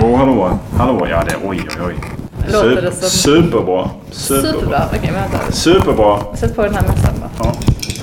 [0.00, 0.58] Hallå, hallå.
[0.76, 1.94] Hallå, ja det, oj, oj, oj.
[2.52, 3.90] Låter det som- Superbra.
[4.10, 4.52] Superbra.
[4.52, 4.82] Superbra.
[4.96, 5.52] Okej, vänta.
[5.52, 6.36] Superbra.
[6.36, 7.30] Sätt på den här mössan bara.
[7.44, 7.52] Ja.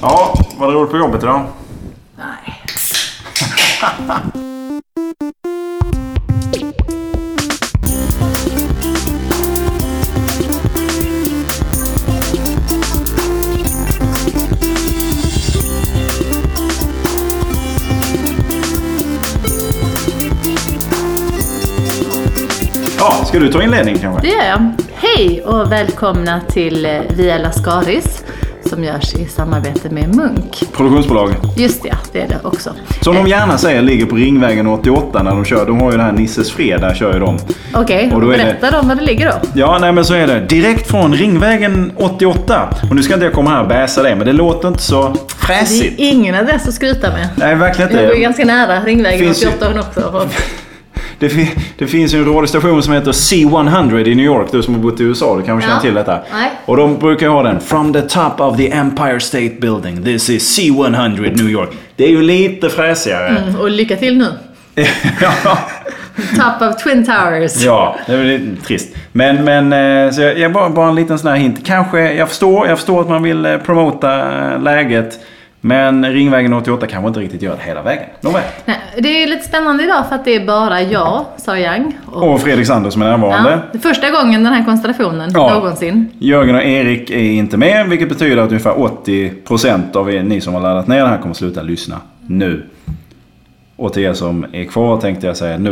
[0.02, 1.42] ja, vad roligt på jobbet idag?
[2.18, 2.64] Nej.
[23.38, 24.22] ska du ta inledning kanske?
[24.28, 24.72] Det gör jag.
[24.96, 28.24] Hej och välkomna till eh, Via Lascaris
[28.66, 30.64] som görs i samarbete med Munk.
[30.74, 31.30] Produktionsbolag.
[31.58, 32.70] Just det, det är det också.
[33.02, 35.66] Som de gärna säger ligger på Ringvägen 88 när de kör.
[35.66, 37.40] De har ju det här Nisses Fredag kör ju de.
[37.74, 39.48] Okej, då är det- berätta då var det ligger då.
[39.54, 40.40] Ja, nej men så är det.
[40.40, 42.70] Direkt från Ringvägen 88.
[42.90, 45.08] Och nu ska inte jag komma här och bäsa det, men det låter inte så
[45.10, 46.00] Det fräsigt.
[46.00, 47.28] är ingen adress att skruta med.
[47.36, 48.22] Nej, verkligen Jag bor ju inte.
[48.24, 50.28] ganska nära Ringvägen Finns ju- 88 också.
[51.20, 54.48] Det, fi- det finns ju en radiostation som heter C100 i New York.
[54.52, 55.82] Du som har bott i USA, du kanske känner Ja.
[55.82, 56.20] till detta.
[56.34, 56.52] Nej.
[56.66, 57.60] Och de brukar ha den.
[57.60, 60.04] From the top of the Empire State Building.
[60.04, 61.70] This is C100 New York.
[61.96, 63.28] Det är ju lite fräsigare.
[63.28, 64.28] Mm, och lycka till nu.
[65.22, 65.58] ja.
[66.36, 67.64] Top of Twin Towers.
[67.66, 68.96] Ja, det är lite trist.
[69.12, 69.74] Men, men
[70.06, 71.60] eh, så jag, jag bara, bara en liten sån här hint.
[71.66, 74.20] Kanske, jag förstår, jag förstår att man vill eh, promota
[74.54, 75.20] eh, läget.
[75.68, 78.04] Men Ringvägen 88 kanske inte riktigt gör det hela vägen.
[78.66, 81.98] Nej, det är lite spännande idag för att det är bara jag, Sara Young.
[82.06, 83.60] Och, Och Fredrik Sander som är närvarande.
[83.74, 85.54] ja, första gången den här konstellationen Ja.
[85.54, 86.10] någonsin.
[86.20, 90.54] Jörgen och Erik är inte med, vilket betyder att ungefär 80% av er, ni som
[90.54, 91.96] har laddat ner det här kommer sluta lyssna
[92.28, 92.64] nu.
[93.76, 95.70] Och till er som är kvar tänkte jag säga nu.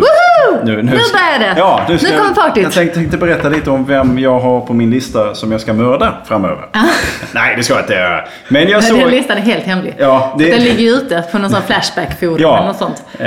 [0.64, 1.54] Nu, Nu börjar det!
[1.58, 2.64] Ja, nu, ska Nu kommer partyt.
[2.64, 5.74] Jag tänkte, tänkte berätta lite om vem jag har på min lista som jag ska
[5.74, 6.66] mörda framöver.
[7.32, 8.24] Nej, det ska jag inte göra.
[8.50, 9.12] Men jag Den såg...
[9.12, 9.96] listan är helt hemlig.
[10.00, 12.58] Ja, det- Den ligger ute på någon sån Flashback-forum Ja.
[12.58, 13.04] eller något sånt.
[13.20, 13.26] Eh,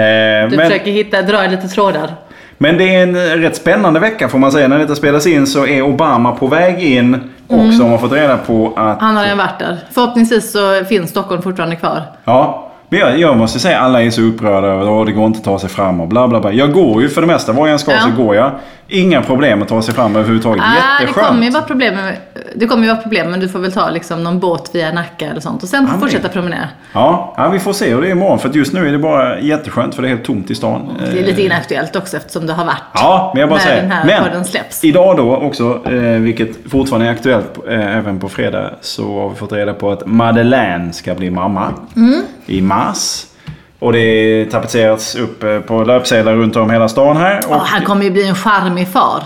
[0.50, 2.14] Du men, försöker hitta, dra lite trådar.
[2.58, 4.69] men det är en rätt spännande vecka får man säga.
[4.69, 7.30] När detta spelas in så är Obama på väg in.
[7.48, 7.72] Och Mm.
[7.72, 9.00] så har man fått reda på att...
[9.00, 9.77] Han har redan varit där.
[9.94, 12.03] Förhoppningsvis så finns Stockholm fortfarande kvar.
[12.25, 15.38] Ja, men jag, jag måste säga alla är så upprörda över att det går inte
[15.38, 16.53] att ta sig fram och bla bla bla.
[16.53, 17.53] Jag går ju för det mesta.
[17.53, 18.00] Var jag än ska Ja.
[18.00, 18.50] så går jag.
[18.91, 20.62] Inga problem att ta sig fram överhuvudtaget.
[20.65, 21.26] Ah, det Jätteskönt.
[21.28, 22.16] kommer ju vara problem med,
[22.56, 25.26] det kommer ju vara problem men du får väl ta liksom någon båt via Nacka
[25.26, 26.69] eller sånt och sen men- fortsätta promenera.
[26.93, 28.38] Ja, ja, vi får se hur det är imorgon.
[28.38, 30.91] För att just nu är det bara jätteskönt för det är helt tomt i stan.
[31.12, 33.82] Det är lite inaktuellt också eftersom det har varit Ja, men jag bara när säger.
[33.82, 34.84] den här men släpps.
[34.84, 39.34] idag då också, eh, vilket fortfarande är aktuellt eh, även på fredag, så har vi
[39.37, 42.22] fått reda på att Madeleine ska bli mamma Mm.
[42.47, 43.25] i mars.
[43.78, 47.41] Och det tapetserats upp eh, på löpsedlar runt om hela stan här.
[47.47, 49.22] Och Åh, han kommer ju bli en charmig far.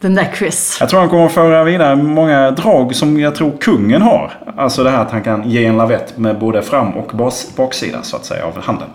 [0.00, 0.76] Den där Chris.
[0.80, 4.32] Jag tror han kommer att föra vidare många drag som jag tror kungen har.
[4.56, 8.02] Alltså det här att han kan ge en lavett med både fram och bas, baksida
[8.02, 8.88] så att säga av handen.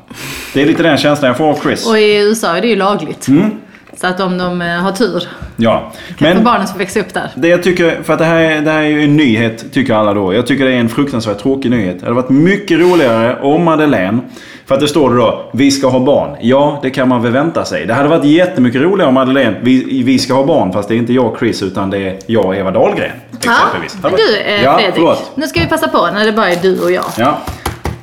[0.54, 1.88] Det är lite den känslan jag får av Chris.
[1.90, 3.28] Och i USA är det ju lagligt.
[3.28, 3.52] Mm.
[4.02, 5.92] Så att om de eh, har tur Ja.
[6.18, 7.30] kan Men barnen få växa upp där.
[7.36, 9.94] det jag tycker, för att det här, är- det här är ju en nyhet tycker
[9.94, 10.34] alla då.
[10.34, 12.00] Jag tycker det är en fruktansvärt tråkig nyhet.
[12.00, 14.20] Det hade varit mycket roligare om Madeleine,
[14.66, 16.36] för att det står då, vi ska ha barn.
[16.42, 17.86] Ja, det kan man väl vänta sig.
[17.86, 20.98] Det hade varit jättemycket roligare om Madeleine, vi, vi ska ha barn, fast det är
[20.98, 23.12] inte jag och Chris utan det är jag och Eva Dahlgren.
[23.38, 23.98] Exempelvis.
[24.02, 25.32] men du eh, ja, Fredrik, förlåt.
[25.36, 27.38] nu ska vi passa på när det bara är du och jag Ja.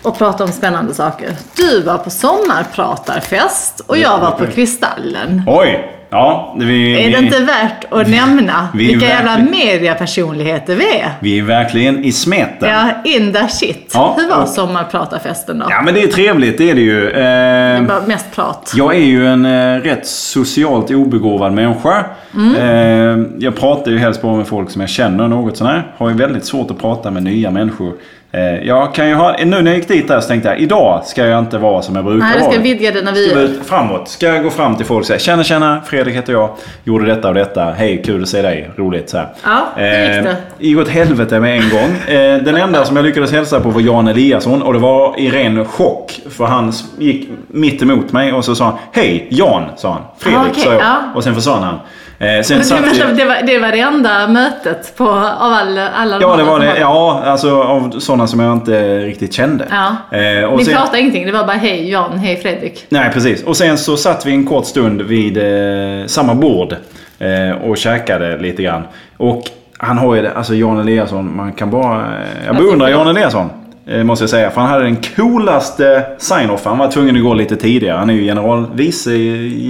[0.03, 1.29] Och prata om spännande saker.
[1.57, 5.43] Du var på sommarpratarfest och jag var på Kristallen.
[5.47, 5.89] Oj!
[6.15, 10.85] Ja, vi, Är det vi, inte värt att nämna vi är vilka jävla mediapersonligheter vi
[10.99, 11.11] är?
[11.21, 12.69] vi är verkligen i smeten.
[12.69, 13.91] Ja, in the shit.
[13.95, 15.67] Ja, Hur var och- sommarpratarfesten då?
[15.71, 17.01] Ja, men det är trevligt, det är det ju.
[17.11, 18.73] Det Eh, var mest prat.
[18.77, 22.05] jag är ju en eh, rätt socialt obegåvad människa.
[22.35, 22.57] Mm.
[22.57, 25.93] Eh, jag pratar ju helst bara med folk som jag känner något sånär.
[25.99, 27.93] Har ju väldigt svårt att prata med nya människor.
[28.35, 31.03] Eh, jag kan ju ha, nu när jag gick dit där så tänkte jag, idag
[31.05, 32.53] ska jag inte vara som jag brukar Nej, du vara.
[32.53, 33.39] ska vidga dina vara vyer.
[33.39, 34.09] ut framåt.
[34.09, 36.51] Ska jag gå fram till folk och säga Tjena tjena, Fredrik heter jag.
[36.85, 37.65] Gjorde detta och detta.
[37.65, 38.71] Hej, kul att se dig.
[38.77, 39.29] Roligt så här.
[39.45, 40.31] Ja, hur gick det?
[40.31, 42.15] Eh, gick åt helvete med en gång.
[42.17, 45.31] Eh, den enda som jag lyckades hälsa på var Jan Eliasson och det var i
[45.31, 46.21] ren chock.
[46.31, 50.03] För han gick mitt emot mig och så sa han Hej Jan, sa han.
[50.19, 50.81] Fredrik, Ah, okej, sa jag.
[50.83, 50.97] ja.
[51.15, 51.79] Och sen försvann han.
[52.23, 55.53] Eh, sen Det, satt vi- var, det, var, det var det enda mötet på, av
[55.53, 56.79] alla, alla de Ja, det var det.
[56.81, 59.65] Ja, alltså av sådana som jag inte riktigt kände.
[59.71, 60.19] Ja.
[60.19, 62.87] Eh, och Ni sen- pratade ingenting, det var bara hej Jan, hej Fredrik.
[62.89, 63.43] Nej, precis.
[63.45, 66.77] Och sen så satt vi en kort stund vid eh, samma bord
[67.19, 68.83] eh, och käkade lite grann.
[69.17, 69.43] Och
[69.79, 71.97] han har ju det, alltså Jan Eliasson, man kan bara...
[72.01, 72.03] Eh,
[72.45, 72.89] jag Alltså, beundrar.
[72.89, 73.51] Jan Eliasson.
[73.87, 74.51] Eh, Måste jag säga.
[74.51, 76.65] För han hade den coolaste sign-off.
[76.65, 77.99] Han var tvungen att gå lite tidigare.
[77.99, 79.11] Han är ju general, vice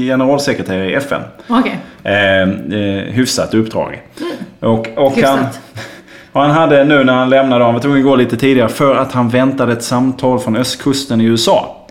[0.06, 1.20] generalsekreterare i FN.
[1.48, 1.78] Okej.
[2.02, 4.02] Eh, eh, hyfsat uppdrag.
[4.60, 5.60] Och, och han, Hyfsat.
[6.32, 8.96] och han hade nu när han lämnade, han var tvungen att gå lite tidigare för
[8.96, 11.86] att han väntade ett samtal från östkusten i USA.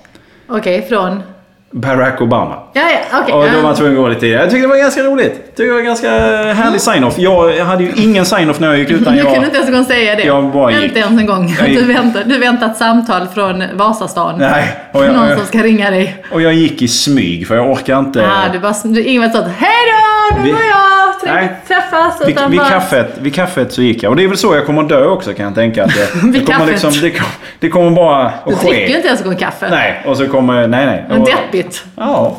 [0.47, 1.23] Okej, från?
[1.71, 2.55] Barack Obama.
[2.73, 2.81] Ja,
[3.11, 3.33] ja, okej.
[3.33, 3.61] Och då var ja.
[3.61, 4.41] man tvungen att gå lite tidigare.
[4.41, 5.33] Jag tyckte det var ganska roligt.
[5.35, 6.09] Jag tyckte det var ganska
[6.53, 7.13] härlig sign-off.
[7.17, 9.43] Jag hade ju ingen sign-off när jag gick utan Du kunde jag...
[9.45, 10.23] inte ens en gång säga det.
[10.23, 10.83] jag bara gick.
[10.83, 11.55] Inte ens en gång.
[11.59, 11.79] Jag gick.
[11.79, 14.35] Du väntar, du väntar ett samtal från Vasastan.
[14.39, 14.75] Nej.
[14.91, 16.15] Och Någon jag, som ska ringa dig.
[16.31, 18.25] och jag gick i smyg för jag orkar inte...
[18.27, 19.47] Ah, du bara, du, inget sånt.
[19.57, 19.69] Hej
[20.31, 20.37] då!
[20.37, 20.91] Nu Vi- går jag!
[21.23, 22.21] Trevligt att träffas.
[22.27, 24.09] Vid, vid, bara- kaffet, vid kaffet så gick jag.
[24.09, 25.83] Och det är väl så jag kommer att dö också kan jag tänka.
[25.83, 26.67] Att det, det, kommer, kaffet.
[26.67, 27.25] liksom, det, kom-
[27.59, 28.95] det kommer bara att Du dricker ju ske.
[28.95, 29.67] inte ens en gång kaffe.
[29.69, 30.67] Nej, och så kommer...
[30.67, 31.05] Nej, nej.
[31.09, 31.83] Men deppigt.
[31.97, 32.37] Ja.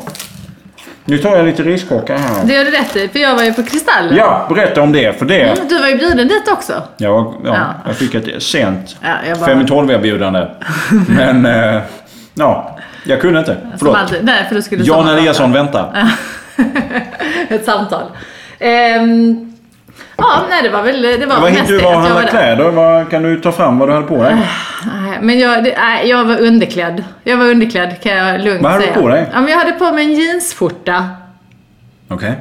[1.05, 2.45] Nu tar jag lite riskchockar här.
[2.45, 4.15] Det gör du rätt i, för jag var ju på Kristallen.
[4.15, 5.19] Ja, berätta om det.
[5.19, 5.41] För det...
[5.41, 6.73] Mm, Du var ju bjuden dit också.
[6.97, 7.55] Jag, ja, Ja.
[7.85, 10.47] jag fick ett sent Ja, jag bara- fem i tolv erbjudande.
[11.17, 11.45] Men...
[11.45, 11.81] Eh,
[12.33, 13.57] ja, jag kunde inte.
[13.61, 13.95] Som Förlåt.
[13.97, 14.19] alltid.
[14.23, 15.07] Nej, för då skulle Jan.
[15.09, 16.07] Eliasson väntar.
[17.49, 18.03] Ett samtal.
[18.59, 19.52] Ehm,
[20.17, 22.71] ja, nej det var väl det var Vad mest du var och handlade var kläder?
[22.71, 24.35] Vad, kan du ta fram vad du höll på dig?
[24.85, 27.03] Nej, Men jag, det, nej, jag var underklädd.
[27.23, 29.01] Jag var underklädd kan jag lugnt Vad hade du säga.
[29.01, 29.29] på dig?
[29.33, 31.09] Ja, men jag hade på mig en jeansskjorta.
[32.07, 32.33] Okej.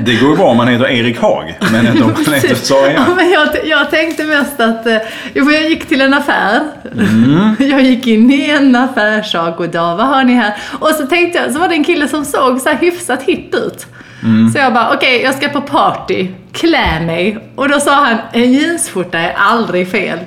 [0.00, 1.58] Det går ju bra om man heter Erik Haag.
[1.72, 2.92] Men inte om man heter Sagan.
[2.92, 4.96] Ja, men jag, jag tänkte mest att eh,
[5.34, 6.60] jo, jag gick till en affär.
[6.92, 7.56] Mm.
[7.70, 9.52] Jag gick in i en affärssal.
[9.52, 10.56] Goddag, vad har ni här?
[10.80, 13.54] Och så tänkte jag, så var det en kille som såg så här hyfsat hipp
[13.54, 13.86] ut.
[14.22, 14.52] Mm.
[14.52, 17.38] Så jag bara, okej jag ska på party, klä mig.
[17.56, 20.18] Och då sa han, en jeansskjorta är aldrig fel.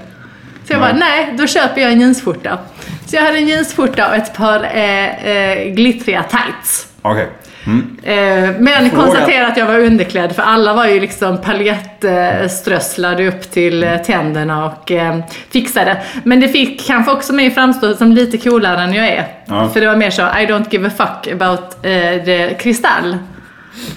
[0.67, 2.57] Så jag bara, nej, då köper jag en jeansskjorta.
[3.05, 6.87] Så jag hade en jeansskjorta och ett par eh, eh, glittriga tights.
[7.01, 7.29] Okej.
[7.67, 7.97] Mm.
[8.03, 13.83] Eh, Men konstatera att jag var underklädd för alla var ju liksom paljettströsslade upp till
[13.83, 15.19] eh, tänderna och eh,
[15.49, 15.97] fixade.
[16.23, 19.27] Men det fick kanske också mig framstå som lite coolare än jag är.
[19.45, 19.69] Ja.
[19.69, 21.81] För det var mer så, I don't give a fuck about
[22.25, 23.17] the kristall.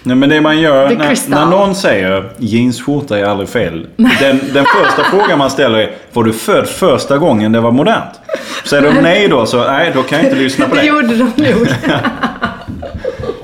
[0.03, 3.87] Nej, men det man gör när, när någon säger jeansskjorta är aldrig fel.
[3.97, 8.21] Den, den första frågan man ställer är Var du född första gången det var modernt?
[8.65, 10.87] Säger de nej då så nej då kan jag inte lyssna på Det det.
[10.87, 11.69] gjorde de nog.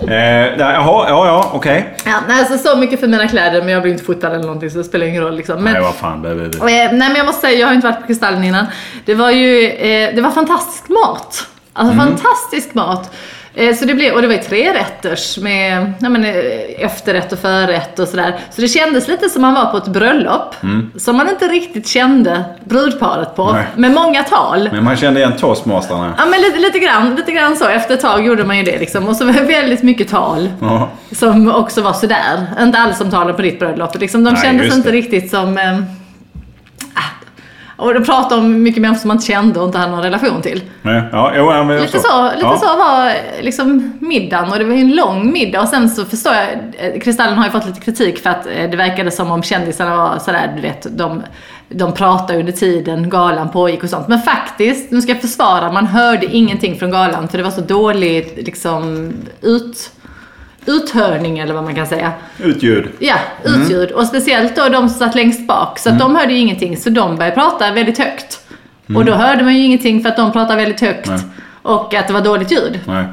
[0.09, 1.95] Eh, jaha, ja ja okej.
[2.05, 4.71] ja, nej, alltså, så mycket för mina kläder men jag blir inte fotad eller någonting
[4.71, 5.37] så det spelar ingen roll.
[5.37, 5.63] Liksom.
[5.65, 6.23] Men, Nej vad fan.
[6.23, 6.59] Det, det, det.
[6.59, 8.67] Eh, nej men jag måste säga, jag har inte varit på Kristallen innan.
[9.05, 11.47] Det var ju, eh, det var fantastisk mat.
[11.73, 12.07] Alltså Mm.
[12.07, 13.11] fantastisk mat.
[13.55, 16.35] Eh, så det blev, och det var ju tre rätters med ja, men, eh,
[16.79, 18.37] efterrätt och förrätt och sådär.
[18.51, 20.55] Så det kändes lite som man var på ett bröllop.
[20.97, 23.43] Som man inte riktigt kände brudparet på.
[23.43, 23.55] Mm.
[23.55, 23.67] Nej.
[23.77, 24.69] Med många tal.
[24.73, 26.15] Men man kände igen toastmasterna.
[26.19, 27.69] Ja men lite, lite, grann, lite grann så.
[27.69, 29.09] Efter ett tag gjorde man ju det liksom.
[29.09, 30.51] Och så var väldigt mycket tal.
[30.61, 30.89] Ja.
[31.13, 32.47] Som också var sådär.
[32.61, 34.01] Inte alls som talen på ditt bröllop.
[34.01, 34.97] Liksom, de Nej, kändes inte det.
[34.97, 35.59] riktigt som...
[36.95, 37.01] Ah.
[37.83, 40.43] Och de pratade om mycket människor som man inte kände och inte hade någon relation
[40.43, 40.63] till.
[40.83, 42.57] Nej, ja, jo, ja, Lite så, lite ja.
[42.57, 43.13] så var
[43.43, 46.49] liksom middagen och det var ju en lång middag och sen så förstår jag,
[46.79, 49.97] eh, Kristallen har ju fått lite kritik för att eh, det verkade som om kändisarna
[49.97, 51.23] var sådär, du vet, de,
[51.69, 54.09] de pratade under tiden galan pågick och sånt.
[54.09, 57.61] Men faktiskt, nu ska jag försvara, man hörde ingenting från galan för det var så
[57.61, 59.91] dåligt liksom ut,
[60.67, 62.13] uthörning eller vad man kan säga.
[62.39, 62.89] Utljud.
[62.99, 63.15] Ja,
[63.47, 63.63] Mm.
[63.63, 63.91] utljud.
[63.91, 65.79] Och speciellt då de som satt längst bak.
[65.79, 66.77] Så att de hörde ju ingenting.
[66.77, 68.41] Så de började prata väldigt högt.
[68.97, 71.07] Och då hörde man ju ingenting för att de pratade väldigt högt.
[71.07, 71.21] Mm.
[71.21, 71.31] Nej.
[71.63, 72.81] Och att det var dåligt ljud.
[72.87, 73.05] Nej.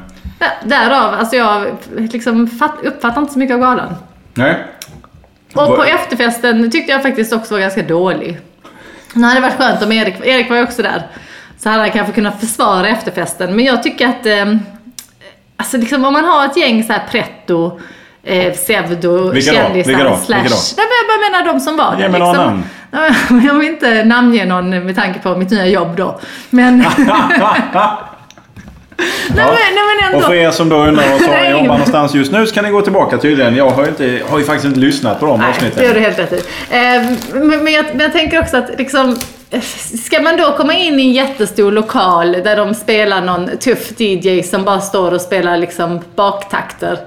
[0.64, 1.66] Därav, alltså jag
[1.96, 3.94] liksom fatt, uppfattar inte så mycket av galan.
[4.34, 4.56] Nej.
[5.54, 8.38] Och på efterfesten tyckte jag faktiskt också var ganska dålig.
[9.14, 11.02] Det hade varit skönt om Erik, Erik var ju också där.
[11.58, 13.56] Så hade han kanske kunnat försvara efterfesten.
[13.56, 14.54] Men jag tycker att, eh,
[15.60, 17.80] alltså liksom om man har ett gäng så här pretto,
[18.24, 20.16] eh, pseudo, Vilka kändisar, Vilka då?
[20.16, 20.42] slash.
[20.42, 20.60] Vilka då?
[20.76, 22.08] Nej, men jag bara menar de som var Ge där.
[22.08, 22.64] mig några liksom.
[22.90, 23.42] namn.
[23.46, 26.20] Jag vill inte namnge någon med tanke på mitt nya jobb då.
[26.50, 27.06] Men, nej,
[29.36, 30.14] men, nej men.
[30.14, 32.70] Och för er som då undrar var Sara jobbar någonstans just nu så kan ni
[32.70, 33.56] gå tillbaka tydligen.
[33.56, 35.78] Jag har inte, har ju faktiskt inte lyssnat på de Nej, avsnitten.
[35.78, 36.36] det gör du helt rätt i.
[36.70, 36.80] Eh,
[37.32, 39.18] Men, men, jag, men jag tänker också att liksom,
[40.04, 44.42] Ska man då komma in i en jättestor lokal där de spelar någon tuff DJ
[44.42, 46.98] som bara står och spelar liksom baktakter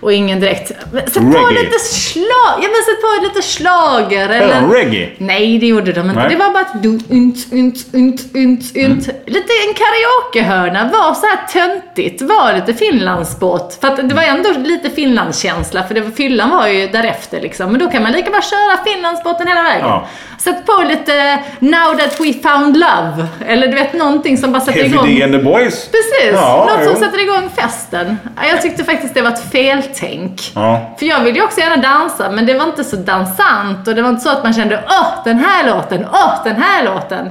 [0.00, 0.68] och ingen direkt...
[0.68, 1.32] Sätt på Mm.
[1.34, 1.62] Reggae.
[1.62, 4.68] lite slag, ja men sätt på lite slager Eller eller...
[4.68, 5.10] reggae.
[5.18, 6.20] Nej, det gjorde de inte.
[6.20, 6.28] Nej.
[6.30, 9.06] Det var bara ett du, unt, unt, unt, unt, unt.
[9.26, 10.90] Lite en karaokehörna.
[10.92, 12.22] Var så här töntigt.
[12.22, 13.78] Var lite Finlandsbåt.
[13.80, 15.82] För att det var ändå lite Finlandskänsla.
[15.82, 17.70] För det var, fyllan var ju därefter liksom.
[17.72, 19.86] Men då kan man lika bara köra Finlandsbåten hela vägen.
[19.86, 20.08] Ja.
[20.38, 23.26] Sätt på lite Now that we found love.
[23.46, 25.06] Eller du vet någonting som bara sätter Heavy igång...
[25.06, 25.88] D and the Boys.
[25.90, 27.00] Precis, Ja, något som jo.
[27.06, 28.18] sätter igång festen.
[28.36, 30.52] Ja, Jag tyckte faktiskt det var ett feltänk.
[30.54, 30.94] Ja.
[30.98, 34.02] För jag ville ju också gärna dansa, men det var inte så dansant och det
[34.02, 37.28] var inte så att man kände åh, den här låten, åh, den här låten.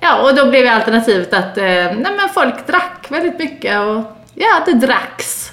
[0.00, 4.48] Ja, och då blev alternativet att eh, nej, men folk drack väldigt mycket och ja,
[4.66, 5.52] det dracks.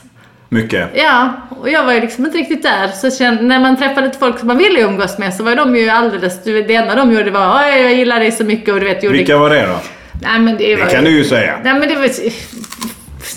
[0.55, 0.89] Mycket.
[0.93, 2.87] Ja, och jag var ju liksom inte riktigt där.
[2.87, 5.89] Så kände, när man träffade folk som man ville umgås med så var de ju
[5.89, 9.03] alldeles, det enda de gjorde var oj, jag gillar dig så mycket och du vet,
[9.03, 9.17] gjorde...
[9.17, 9.79] Vilka var det då?
[10.21, 11.59] Nej men det, var Det kan du ju säga.
[11.63, 12.09] Nej men det var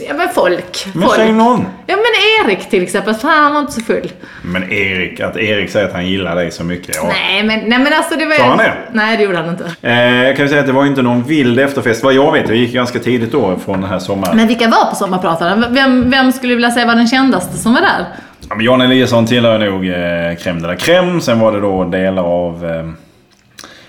[0.09, 0.87] Ja men folk.
[0.93, 1.15] Men folk.
[1.15, 1.67] säg någon.
[1.87, 4.13] Ja men Erik till exempel, fan han var inte så full.
[4.43, 6.97] Men Erik, att Erik säger att han gillar dig så mycket.
[6.97, 7.09] Ja.
[7.09, 8.35] Nej men, nej men alltså det var...
[8.35, 8.73] Sa han det?
[8.93, 9.65] Nej det gjorde han inte.
[9.83, 12.05] Eh, jag kan ju säga att det var inte någon vild efterfest.
[12.05, 14.37] Vad jag vet, jag gick ganska tidigt då från den här sommaren.
[14.37, 15.65] Men vilka var på Sommarprataren?
[15.71, 18.07] Vem, vem skulle du vilja säga var den kändaste som var där?
[18.49, 19.95] Ja, men Jan Eliasson tillhör nog eh,
[20.37, 21.21] crème de la crème.
[21.21, 22.65] Sen var det då delar av...
[22.65, 22.91] Eh,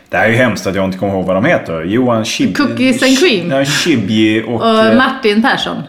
[0.10, 1.84] det här är ju hemskt att jag inte kommer ihåg vad de heter.
[1.84, 2.58] Johan Chib...
[2.58, 3.52] Cookies and cream.
[3.52, 4.54] Ja, Chibji och...
[4.54, 5.84] Och eh, Martin Persson.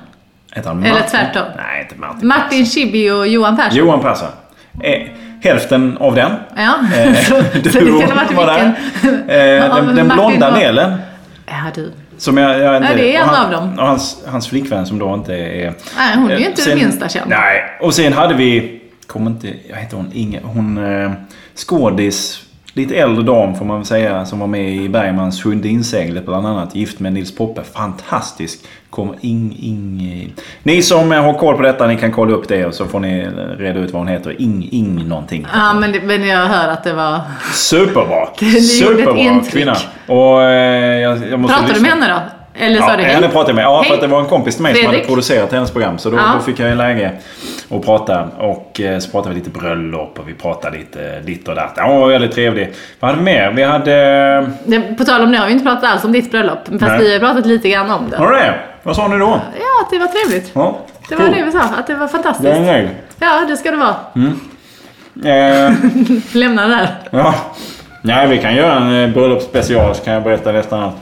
[0.52, 1.10] Heter han eller Martin?
[1.10, 1.42] tvärtom.
[1.56, 2.28] Nej, inte Martin.
[2.28, 3.78] Martin Schibbye och Johan Persson.
[3.78, 4.28] Johan Persson.
[4.82, 5.02] Eh,
[5.42, 6.32] hälften av den.
[6.56, 8.72] Ja, Eh, så, så det kan ha varit var där.
[9.02, 9.28] vilken.
[9.30, 10.96] Eh, den den blonda och- delen.
[11.46, 11.92] Ja du.
[12.18, 13.78] Som jag, jag inte, Ja, det är en han, av dem.
[13.78, 15.74] Och hans, hans flickvän som då inte är...
[15.96, 17.30] Nej, hon är ju Eh, inte sen- det minsta känd.
[17.30, 18.80] Nej, och sen hade vi...
[19.06, 19.48] Kommer inte...
[19.70, 20.40] Jag heter hon Inge...
[20.42, 20.78] Hon...
[21.02, 21.12] Eh,
[21.54, 22.42] skådis.
[22.72, 24.26] Lite äldre dam får man väl säga.
[24.26, 26.74] Som var med i Bergmans Sjunde inseglet bland annat.
[26.74, 27.62] Gift med Nils Poppe.
[27.62, 28.60] Fantastisk.
[28.90, 30.34] Kommer ing, ing...
[30.62, 33.28] Ni som har koll på detta, ni kan kolla upp det och så får ni
[33.58, 34.42] reda ut vad hon heter.
[34.42, 35.46] Ing, ing någonting.
[35.52, 37.20] Ja, men, det, men jag hör att det var...
[37.54, 38.28] Superbra!
[38.38, 39.76] Det Superbra kvinna.
[40.06, 41.96] Och eh, jag, jag måste Pratade du lyssna.
[41.96, 42.39] med henne då?
[42.54, 43.14] Eller sa Ja, du hej?
[43.14, 43.64] henne pratade jag med.
[43.64, 43.94] Ja, för Hej.
[43.94, 45.08] att det var en kompis till mig som hade Fredrik?
[45.08, 45.98] producerat hennes program.
[45.98, 46.22] Så då, Ja.
[46.34, 47.12] då fick jag ju läge
[47.70, 48.22] att prata.
[48.38, 51.72] Och eh, så pratade vi lite bröllop och vi pratade lite ditt och datt.
[51.76, 52.72] Ja, hon var väldigt trevlig.
[53.00, 53.50] Vad hade vi mer?
[53.50, 53.92] Vi hade...
[54.64, 56.58] Det, på tal om det har vi inte pratat alls om ditt bröllop.
[56.68, 56.98] Fast Nej.
[56.98, 58.16] vi har pratat lite grann om det.
[58.18, 58.54] Var det det?
[58.82, 59.40] Vad sa ni då?
[59.58, 60.50] Ja, att det var trevligt.
[60.54, 60.78] Ja,
[61.08, 61.34] Det var cool.
[61.36, 62.60] det vi sa, att det var Jag är fantastiskt.
[62.60, 62.88] nöjd.
[63.18, 63.96] Ja, det ska det vara.
[65.24, 65.72] Eh,
[66.32, 66.88] Lämna det där.
[67.10, 67.34] ja.
[68.02, 70.94] Nej, vi kan göra en eh, bröllopsspecial så kan jag berätta nästan allt.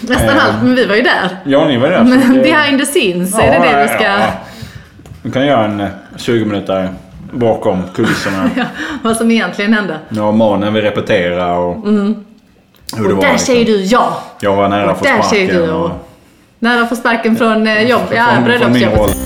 [0.00, 0.44] Nästan Eh.
[0.46, 1.28] allt, men vi var ju där.
[1.44, 1.98] Ja, ni var där.
[1.98, 4.04] så Men det- behind the scenes, är det Ja, det ja, du ska...
[4.04, 4.26] ja, ja.
[5.22, 6.88] Vi kan göra en eh, 20 minuter
[7.32, 8.50] bakom kulisserna.
[8.56, 8.64] Ja,
[9.02, 9.98] vad som egentligen hände.
[10.08, 12.14] Ja, mannen vi repeterar och hur det Mm.
[12.96, 13.22] Och var.
[13.22, 13.46] där liksom.
[13.46, 14.22] säger du ja.
[14.40, 15.30] Jag var nära Och att få där sparken.
[15.30, 16.06] säger du och- och-
[16.58, 18.44] Nära att få sparken från eh, jobb, ja, roll.
[18.44, 19.16] bröllopsjobbet.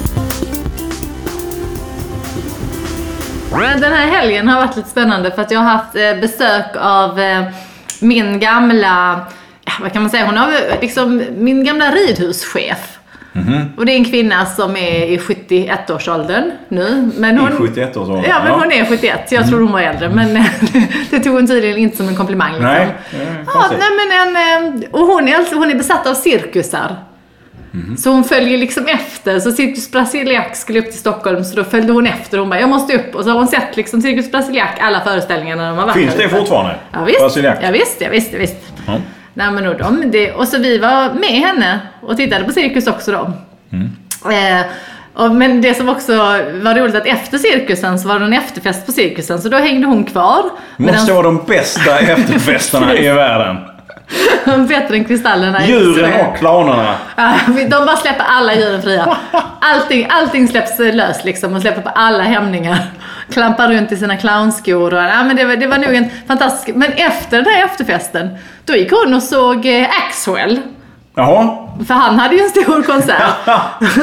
[3.80, 7.20] Den här helgen har varit lite spännande för att jag har haft eh, besök av
[7.20, 7.42] eh,
[8.00, 9.24] min gamla, ja,
[9.80, 12.98] vad kan man säga, hon har liksom min gamla ridhuschef.
[13.32, 13.72] Mhm.
[13.76, 17.10] Och det är en kvinna som är i 71-årsåldern nu.
[17.16, 18.28] Men hon, I 71 års ålder.
[18.28, 19.32] Ja, men hon är 71.
[19.32, 20.34] Jag tror hon var äldre, men
[21.10, 22.52] det tog hon tydligen inte som en komplimang.
[22.52, 22.66] Liksom.
[22.72, 22.88] Nej,
[23.46, 24.36] Ja, nej men en,
[24.82, 26.96] eh, och hon är, alltså, hon är besatt av cirkusar.
[27.70, 27.96] Mhm.
[27.96, 29.40] Så hon följer liksom efter.
[29.40, 32.38] Så Cirkus Brasiliac skulle upp till Stockholm, så då följde hon efter.
[32.38, 33.14] Hon bara, jag måste upp.
[33.14, 36.14] Och så har hon sett liksom Cirkus Brasiliac, alla föreställningar när de har varit Finns
[36.14, 36.76] det fortfarande?
[36.92, 37.58] Ja visst, Brasiliac?
[37.62, 38.56] ja, visst, ja, visst, ja, visst.
[38.86, 38.98] Ja.
[39.34, 42.86] Nej, men och, de, det, och så vi var med henne och tittade på cirkus
[42.86, 43.32] också då.
[43.72, 43.90] Mm.
[44.24, 44.66] Eh,
[45.14, 48.86] och, men det som också var roligt att efter cirkusen så var det en efterfest
[48.86, 50.42] på cirkusen så då hängde hon kvar.
[50.76, 53.56] Måste vara de bästa efterfesterna i världen.
[54.68, 55.66] Bättre än kristallerna.
[55.66, 56.94] Djuren och clownerna.
[57.46, 59.16] De bara släpper alla djuren fria.
[59.60, 62.78] Allting, allting släpps löst liksom och släpper på alla hämningar.
[63.32, 66.76] Klampar runt i sina clownskor och ja, men det, var, det var nog en fantastisk...
[66.76, 68.28] Men efter den här efterfesten,
[68.64, 70.60] då gick hon och såg eh, Axwell.
[71.16, 71.56] Jaha.
[71.86, 73.32] För han hade ju en stor konsert.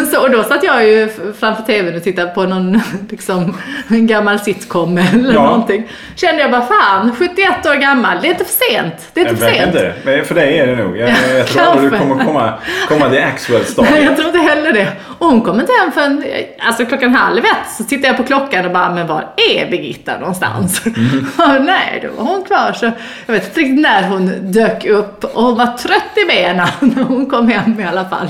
[0.14, 1.10] så, och då satt jag ju
[1.40, 5.44] framför tvn och tittade på någon liksom, en gammal sitcom eller Ja.
[5.46, 5.88] någonting.
[6.16, 8.94] Kände jag bara, fan, 71 år gammal, det är inte för sent.
[9.14, 9.66] Det är inte för sent.
[9.76, 10.24] inte.
[10.26, 10.98] För dig är det nog.
[10.98, 12.54] Jag, jag tror aldrig du kommer komma,
[12.88, 14.04] komma till Axwell Nej, stadiet.
[14.04, 14.88] jag tror inte heller det.
[15.22, 16.24] Och hon kom inte hem förrän
[16.60, 17.72] alltså, klockan halv ett.
[17.78, 20.82] Så tittar jag på klockan och bara, men var är Birgitta någonstans?
[21.38, 22.74] Och nej, då var hon kvar.
[22.74, 22.86] Så
[23.26, 25.24] jag vet inte riktigt när hon dök upp.
[25.24, 28.28] Och hon var trött i benen när hon kom hem i alla fall.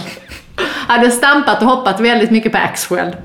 [0.88, 3.16] Hade stampat och hoppat väldigt mycket på Axwell.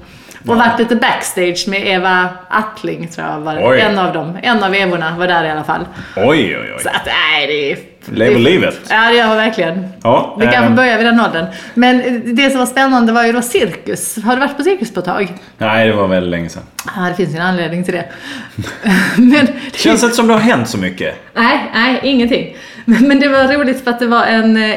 [0.49, 3.80] Och varit lite backstage med Eva Attling tror jag var Oj.
[3.80, 4.38] en av dem.
[4.42, 5.85] En av Evorna var där i alla fall.
[6.16, 6.94] Oj, oj, Så oj.
[6.94, 7.95] att nej, det är...
[8.12, 8.80] Lever det livet.
[8.90, 9.88] Ja, det gör jag verkligen.
[10.02, 11.46] Ja, Vi kanske ehm, börjar vid den åldern.
[11.75, 14.18] Men det som var spännande var ju då cirkus.
[14.25, 15.32] Har du varit på cirkus på ett tag?
[15.58, 16.62] Nej, det var väldigt länge sedan.
[16.96, 18.04] Ja, det finns ju en anledning till det.
[19.16, 21.14] Men, Känns inte som det har hänt så mycket.
[21.34, 22.56] nej, nej, ingenting.
[22.84, 24.76] Men, men det var roligt för att det var en eh,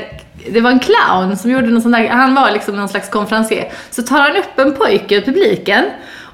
[0.52, 3.72] det var en clown som gjorde någon sån där, han var liksom någon slags konferencier.
[3.90, 5.86] Så tar han upp en pojke ur publiken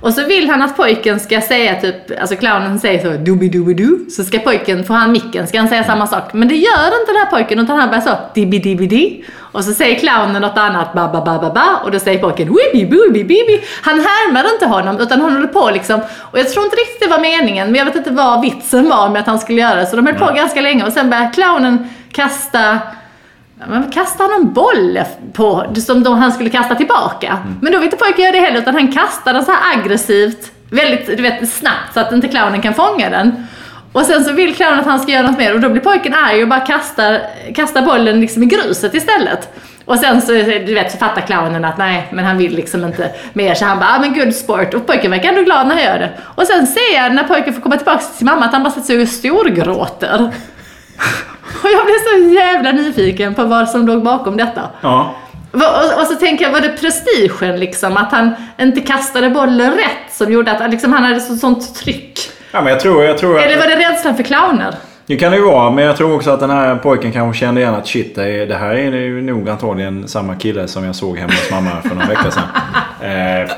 [0.02, 3.74] och så vill han att pojken ska säga typ, alltså clownen säger så dubi dubi
[3.74, 6.34] du så ska pojken, får han micken, ska han säga samma sak.
[6.34, 9.26] Men det gör inte den här pojken utan han bara så dibi dibi di.
[9.38, 12.56] Och så säger clownen något annat ba ba ba ba ba och då säger pojken
[12.56, 13.62] wibi bubi bibi.
[13.82, 16.00] Han härmar inte honom utan han håller på liksom,
[16.32, 19.10] och jag tror inte riktigt det var meningen men jag vet inte vad vitsen var
[19.10, 19.86] med att han skulle göra det.
[19.86, 22.80] Så de höll på ganska länge och sen började clownen kasta
[23.70, 25.00] Men kasta någon boll
[25.34, 27.38] på, som då han skulle kasta tillbaka.
[27.62, 30.52] Men då vill inte pojken göra det heller utan han kastar den så här aggressivt,
[30.70, 33.48] väldigt du vet, snabbt så att inte clownen kan fånga den.
[33.92, 36.14] Och sen så vill clownen att han ska göra något mer och då blir pojken
[36.14, 37.22] arg och bara kastar,
[37.56, 39.50] kastar bollen liksom i gruset istället.
[39.86, 43.12] Och sen så, du vet, så fattar clownen att nej, men han vill liksom inte
[43.34, 43.56] mer.
[43.56, 44.74] Så han bara, ah, men good sport.
[44.74, 46.12] Och pojken verkar ändå glad när han gör det.
[46.36, 48.74] Och sen ser jag när pojken får komma tillbaka till sin mamma att han bara
[48.74, 50.32] sätter sig och storgråter.
[51.64, 54.62] Och jag blev så jävla nyfiken på vad som låg bakom detta.
[54.82, 55.16] Ja.
[56.00, 57.98] Och, så tänker jag, var det prestigen liksom?
[57.98, 62.20] Att han inte kastade bollen rätt som gjorde att liksom, han hade så, sånt tryck?
[62.52, 63.04] ja, men jag tror...
[63.04, 64.76] Jag tror Eller var det rädslan för clowner?
[65.06, 67.62] Det kan det ju vara, men jag tror också att den här pojken kanske kände
[67.62, 70.96] igen att shit, det, är, det här är ju nog antagligen samma kille som jag
[70.96, 72.44] såg hemma hos mamma för några veckor sedan.
[73.02, 73.52] Eh,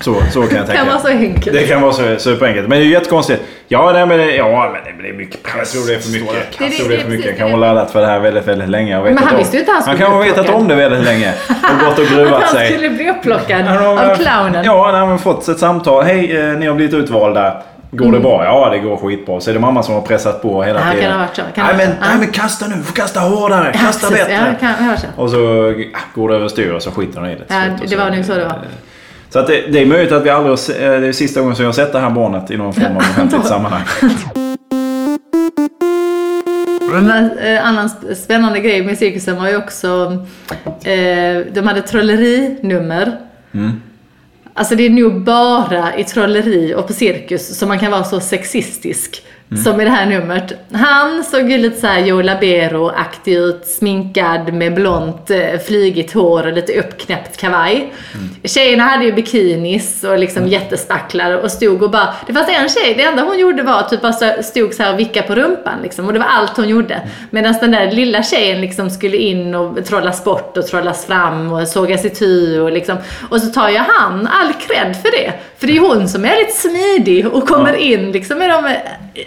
[0.00, 0.72] så, så kan jag Det tänka.
[0.76, 1.52] kan vara så enkelt.
[1.56, 2.68] Det kan vara så superenkelt.
[2.68, 3.42] Men det är ju jättekonstigt.
[3.68, 5.74] Ja, nej, men det, ja, men det är mycket press.
[5.74, 6.32] Jag tror det är för mycket.
[6.58, 7.40] Det- Jag det- tror det är det- för mycket.
[7.40, 9.00] Han har laddat för det här väldigt, väldigt länge.
[9.02, 11.04] Men han om- visste ju inte han Han skulle kan ha vetat om det väldigt
[11.04, 11.32] länge.
[11.48, 12.72] Och gått och gruvat Han sig.
[12.72, 14.64] skulle bli upplockad Han av clownen.
[14.64, 16.04] Ja, han har fått ett samtal.
[16.04, 17.62] Hej, eh, ni har blivit utvalda.
[17.90, 18.44] Går det bra?
[18.44, 19.40] Ja, det går skitbra.
[19.40, 20.88] Så är det mamma som har pressat på hela Mm.
[20.88, 21.12] Ja, kan tiden.
[21.12, 22.74] ha varit så, kan ha nej, men, nej, men kasta nu.
[22.76, 23.72] Du får kasta hårdare.
[23.72, 24.32] Kasta bättre.
[24.32, 25.06] Ja, kan, jag så.
[25.16, 25.36] Och så
[25.94, 27.44] ah, går det överstyr och så skiter de i det.
[27.48, 28.58] Ja, det var nog så det var.
[29.36, 31.62] Så att det, det är möjligt att vi aldrig, eh, det är sista gången som
[31.62, 33.82] jag har sett det här barnet i någon form av offentligt sammanhang.
[36.94, 40.18] En eh, annan sp- spännande grej med cirkusen var ju också,
[40.84, 43.16] eh, de hade trollerinummer.
[43.52, 43.82] Mm.
[44.54, 48.20] Alltså det är nog bara i trolleri och på cirkus som man kan vara så
[48.20, 49.22] sexistisk.
[49.50, 49.62] Mm.
[49.64, 50.52] Som i det här numret.
[50.72, 56.52] Han såg ju lite såhär Joe Labero-aktig ut, sminkad med blont eh, flygigt hår och
[56.52, 57.92] lite uppknäppt kavaj.
[58.14, 58.28] Mm.
[58.44, 62.14] Tjejerna hade ju bikinis och liksom jättestacklar och stod och bara...
[62.26, 64.98] Det fanns en tjej, det enda hon gjorde var typ bara stod så här och
[64.98, 66.06] vickade på rumpan liksom.
[66.06, 67.00] Och det var allt hon gjorde.
[67.30, 71.68] Medan den där lilla tjejen liksom skulle in och trollas bort och trollas fram och
[71.68, 72.96] sågas itu och liksom.
[73.28, 75.32] Och så tar ju han all cred för det.
[75.58, 78.74] För det är ju hon som är lite smidig och kommer in liksom med de...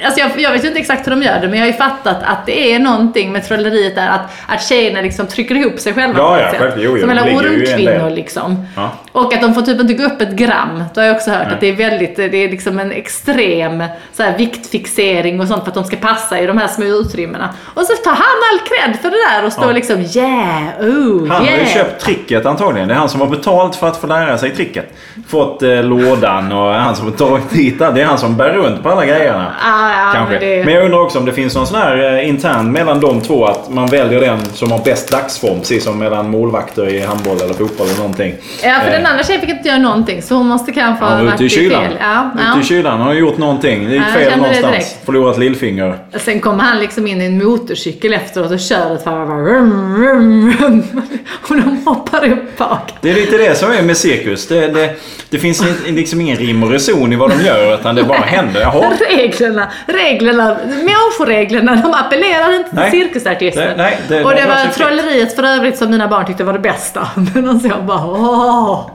[0.10, 1.78] Alltså jag, jag vet ju inte exakt hur de gör det men jag har ju
[1.78, 5.94] fattat att det är någonting med trolleriet där att, att tjejerna liksom trycker ihop sig
[5.94, 6.74] själva Ja, på ja, sätt.
[6.78, 8.66] Jo, jo, Som en ormkvinnor liksom.
[8.76, 8.92] Ja.
[9.12, 10.84] Och att de får typ inte gå upp ett gram.
[10.94, 11.52] Det har jag också hört.
[11.52, 15.70] Att det är väldigt, det är liksom en extrem så här, viktfixering och sånt för
[15.70, 17.50] att de ska passa i de här små utrymmena.
[17.74, 18.20] Och så tar han
[18.52, 19.72] all cred för det där och står Ja.
[19.72, 21.68] liksom yeah, oh, Han har ju yeah.
[21.68, 22.88] köpt tricket antagligen.
[22.88, 24.94] Det är han som har betalt för att få lära sig tricket.
[25.28, 27.96] Fått eh, lådan och han som har tagit den.
[27.96, 29.54] Det är han som bär runt på alla grejerna.
[29.64, 30.34] Ah, ja, Kanske.
[30.34, 30.66] men det...
[30.66, 33.46] Men jag undrar också om det finns någon sån här eh, intern mellan de två
[33.46, 35.60] att man väljer den som har bäst dagsform.
[35.60, 38.36] Precis som mellan målvakter i handboll eller fotboll eller någonting.
[38.64, 41.24] Ja, för Eh, den andra tjejen fick inte göra någonting så hon måste kanske ha
[41.24, 41.82] varit ute i kylan.
[41.84, 41.98] fel.
[42.00, 42.62] Ja, Ute ja.
[42.62, 42.98] i kylan.
[42.98, 43.86] Han har gjort någonting.
[43.88, 44.96] Det gick Ja, fel någonstans.
[45.06, 45.98] Förlorat lillfinger.
[46.18, 49.28] Sen kommer han liksom in i en motorcykel efteråt och kör ett varv.
[49.28, 50.84] bara rum, rum, rum.
[51.50, 52.94] Och de hoppar upp bak.
[53.02, 54.48] Det är lite det som är med cirkus.
[54.48, 54.96] Det, det,
[55.30, 58.18] det finns in- liksom ingen rim och reson i vad de gör utan det bara
[58.18, 58.62] händer.
[58.62, 58.92] Jaha.
[59.10, 62.92] Reglerna, reglerna, människoreglerna, de appellerar inte till Nej.
[62.92, 63.74] cirkusartister.
[63.78, 67.08] Nej, det- och det var trolleriet för övrigt som mina barn tyckte var det bästa.
[67.34, 68.92] Men jag bara åh.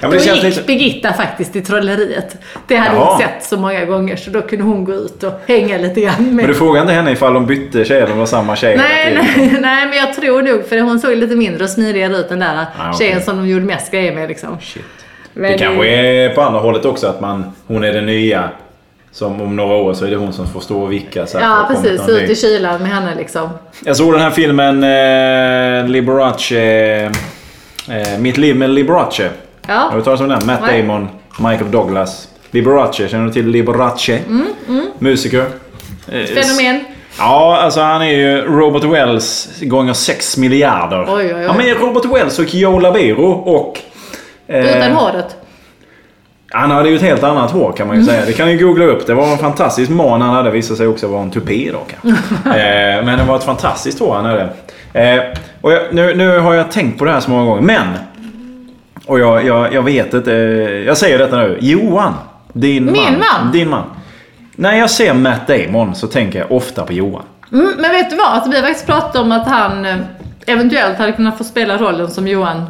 [0.00, 2.36] men då gick lite- Birgitta faktiskt i trolleriet.
[2.66, 3.04] Det hade Jaha.
[3.10, 6.24] hon sett så många gånger så då kunde hon gå ut och hänga lite grann
[6.24, 6.34] med.
[6.34, 8.76] Men du frågade inte henne ifall de bytte tjej eller var samma tjej?
[8.76, 12.28] Nej, nej, nej, men jag tror nog, för hon såg lite mindre och smidigare ut
[12.28, 12.98] den där Ah, okej.
[13.06, 14.58] tjejen som de gjorde mest grejer med liksom.
[14.60, 14.82] Shit.
[15.34, 18.48] Men Det kanske är på andra hållet också att man, hon är den nya.
[19.16, 21.26] Som om några år så är det hon som får stå och vicka.
[21.26, 22.08] Så Ja, precis.
[22.08, 23.48] Ut i kylan med henne liksom.
[23.84, 26.56] Jag såg den här filmen eh, Liberace.
[26.56, 29.30] Eh, Mitt liv med Liberace.
[29.68, 29.74] Ja.
[29.74, 30.46] Har du talas om den?
[30.46, 30.82] Matt Nej.
[30.82, 32.28] Damon, Michael Douglas.
[32.50, 34.18] Liberace, känner du till Liberace?
[34.98, 35.44] Musiker.
[36.08, 36.84] Eh, Fenomen.
[37.18, 41.04] Ja, alltså han är ju Robert Wells gånger 6 miljarder.
[41.08, 41.42] Oj, oj, oj.
[41.42, 43.78] Ja, men Robert Wells och Joe Labero och...
[44.46, 45.36] eh, Utan håret.
[46.50, 48.26] Han hade ju ett helt annat hår kan man ju säga.
[48.26, 49.06] Det kan ni googla upp.
[49.06, 50.50] Det var en fantastisk man han hade.
[50.50, 52.20] Visade sig också vara en tupé då kanske.
[52.50, 54.48] eh, men det var ett fantastiskt hår han hade.
[54.92, 55.20] Eh,
[55.60, 57.62] och jag, nu, nu har jag tänkt på det här så många gånger.
[57.62, 57.86] Men!
[59.06, 60.32] Och jag, jag, jag vet inte.
[60.34, 60.38] eh,
[60.86, 61.58] Jag säger detta nu.
[61.60, 62.14] Johan.
[62.52, 63.52] Din Min man?
[63.52, 63.82] Din man.
[64.56, 67.22] När jag ser Matt Damon så tänker jag ofta på Johan.
[67.52, 68.38] Mm, men vet du vad?
[68.38, 69.96] Att vi har faktiskt pratat om att han eh,
[70.46, 72.62] eventuellt hade kunnat få spela rollen som Johan.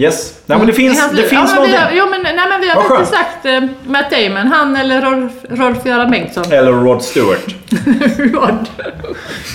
[0.00, 0.32] Yes.
[0.46, 1.78] Nej, men det finns, I hans det finns ja, någonting.
[1.78, 5.32] har, Jo men, nej, men vi har faktiskt sagt eh, Matt Damon, han eller Rolf,
[5.50, 6.44] Rolf-Göran Bengtsson.
[6.52, 7.46] Eller Rod Stewart.
[8.18, 8.68] Rod.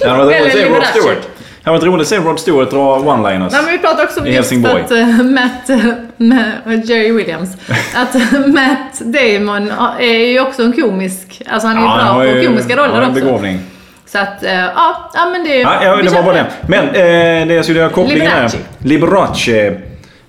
[0.02, 1.00] Det hade varit roligt att se Eller Rod Liberace.
[1.00, 1.22] Stewart.
[1.64, 3.50] Det hade varit roligt att se Rod Stewart dra one-liners.
[3.52, 5.78] Nej men vi pratade också om just att uh, Matt, eh,
[6.18, 7.50] med Jerry Williams,
[7.96, 12.26] att eh, Matt Damon är ju också en komisk, alltså han är ju han bra
[12.26, 13.12] på ju- komiska roller också.
[13.12, 13.60] begåvning.
[14.06, 16.46] Så att, eh, ja, ja men det Ja, ja, det var bara det.
[16.68, 18.58] Men eh, det jag skulle göra kopplingen Liberace.
[18.58, 18.88] är...
[18.88, 19.74] Liberace.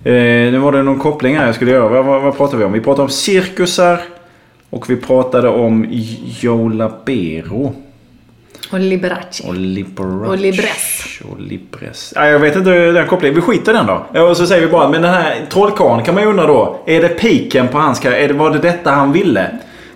[0.07, 1.88] Eh, nu var det någon koppling här jag skulle göra.
[1.88, 2.73] Vad, vad, vad pratade vi om?
[2.73, 4.01] Vi pratade om cirkusar.
[4.71, 5.87] Och vi pratade om
[6.40, 7.75] Joe Labero.
[8.73, 9.49] Och Liberace.
[9.49, 10.29] Och Liberace.
[10.29, 11.25] Och Libresse.
[11.25, 12.14] Och Libresse.
[12.19, 13.35] Ja, jag vet inte den kopplingen.
[13.35, 14.21] Vi skiter i den då.
[14.23, 16.79] Och så säger vi bara, men den här trollkarlen kan man ju undra då.
[16.87, 18.29] Är det piken på hans karriär?
[18.29, 19.51] Var det detta han ville?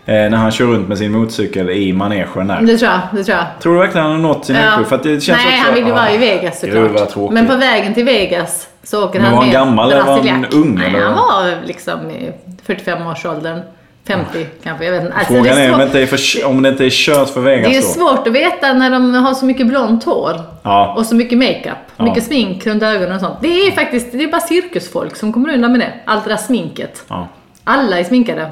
[0.07, 2.61] Eh, när han kör runt med sin motorcykel i manegen där.
[2.61, 3.01] Det tror jag.
[3.13, 3.47] Det tror jag.
[3.63, 4.89] Tror du verkligen han har nått sin höjdpunkt?
[4.89, 5.95] För det känns Nej, också, han vill ju ja.
[5.95, 7.33] vara i Vegas såklart.
[7.33, 10.19] Men på vägen till Vegas så åker Men han var han med gammal eller var
[10.29, 11.01] han ung, Nej, eller?
[11.01, 12.33] han var liksom i
[12.67, 13.61] 45-årsåldern.
[14.07, 15.15] 50 kanske, jag vet inte.
[15.15, 17.41] Alltså, Frågan är är, om det inte är, för, om det inte är kört för
[17.41, 17.89] Vegas det är då.
[17.89, 20.41] svårt att veta när de har så mycket blont hår.
[20.63, 20.95] Ja.
[20.99, 21.79] Och så mycket makeup.
[21.97, 22.05] Ja.
[22.05, 23.39] Mycket smink runt ögonen och sånt.
[23.41, 25.93] Det är faktiskt det är bara cirkusfolk som kommer undan med det.
[26.05, 27.05] Allt det där sminket.
[27.09, 27.29] Ja.
[27.65, 28.51] Alla är sminkade.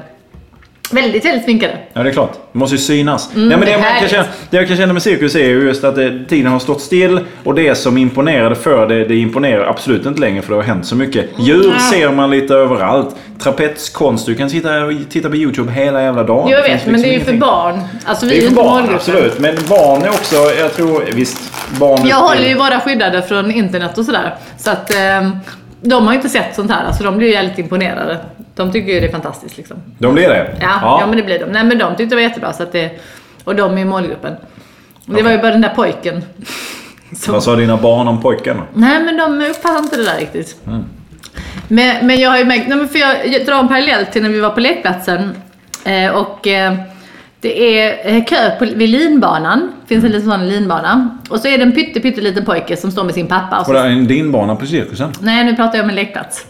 [0.91, 1.77] Väldigt, väldigt sminkade.
[1.93, 2.33] Ja, det är klart.
[2.51, 3.29] Det måste ju synas.
[3.35, 5.35] Mm, Nej, men det det, är man kan känna, det jag kan känna med cirkus
[5.35, 7.19] är ju just att det, tiden har stått still.
[7.43, 10.85] Och det som imponerade förr, det, det imponerar absolut inte längre för det har hänt
[10.85, 11.25] så mycket.
[11.39, 11.91] Djur Ja.
[11.91, 13.15] ser man lite överallt.
[13.43, 16.49] Trapetskonst, du kan sitta och titta på YouTube hela jävla dagen.
[16.49, 17.79] Jag vet, finns men det är ju liksom för barn.
[18.05, 18.95] Alltså vi Det är ju för barn, målgruppen.
[18.95, 19.39] absolut.
[19.39, 21.37] Men barn är också, jag tror, visst.
[21.79, 24.35] Barn Jag håller ju våra skyddade från internet och sådär.
[24.57, 25.29] Så att eh,
[25.81, 26.85] de har ju inte sett sånt här.
[26.85, 28.17] Alltså de blir ju jävligt imponerade.
[28.55, 29.77] De tycker ju det är fantastiskt liksom.
[29.97, 30.57] De blir det?
[30.61, 31.07] Ja, ja.
[31.07, 31.45] men det blir de.
[31.45, 32.53] Nej men de tyckte det var jättebra.
[32.53, 32.99] Så att det,
[33.43, 34.33] och de är ju målgruppen.
[35.05, 36.23] Det var ju bara den där pojken.
[37.15, 38.61] som- Vad sa dina barn om pojken?
[38.73, 40.55] Nej men de uppfattar inte det där riktigt.
[40.67, 40.83] Mm.
[41.67, 44.21] Men, men jag har ju märkt, nej, men för jag, jag drar en parallell till
[44.23, 45.35] när vi var på lekplatsen.
[45.85, 46.73] Eh, och eh,
[47.41, 49.71] det är eh, kö på, vid linbanan.
[49.87, 51.17] finns en liten sån linbana.
[51.29, 53.59] Och så är det en pytte, pytteliten pojke som står med sin pappa.
[53.59, 55.11] Och Var så, det en din bana på cirkusen?
[55.21, 56.45] nej nu pratar jag om en lekplats.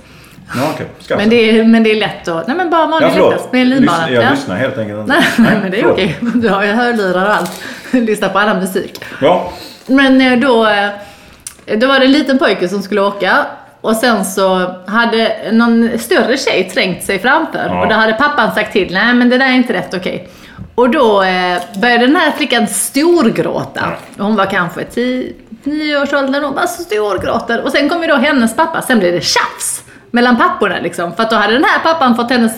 [0.56, 0.86] Ja, okej.
[1.08, 1.22] Skaffa.
[1.22, 3.62] Men det, är, men det är lätt att, nej men bara vanlig Ja, lekplats med
[3.62, 3.98] en linbana.
[3.98, 4.30] Lyssna- Jag Ja.
[4.32, 5.14] lyssnar helt enkelt inte.
[5.38, 6.18] Nej, men det är okej.
[6.36, 7.52] Du har ju hörlurar och allt.
[7.92, 9.02] Lyssnar på annan musik.
[9.22, 9.54] Ja.
[9.88, 13.38] Men eh, då, eh, då var det en liten pojke som skulle åka.
[13.82, 17.66] Och sen så hade någon större tjej trängt sig framför.
[17.68, 17.82] Ja.
[17.84, 20.30] Och då hade pappan sagt till, nej men det där är inte rätt okej.
[20.76, 23.92] Och då eh, började den här flickan storgråta.
[24.18, 27.62] Och Hon var kanske 10 års ålder, hon bara storgråter.
[27.64, 31.16] Och sen kom ju då hennes pappa, sen blev det tjafs mellan papporna liksom.
[31.16, 32.54] För att då hade den här pappan fått hennes